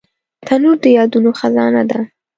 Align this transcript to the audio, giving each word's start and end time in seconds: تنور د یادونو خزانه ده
تنور 0.47 0.77
د 0.83 0.85
یادونو 0.97 1.31
خزانه 1.39 1.83
ده 1.89 1.99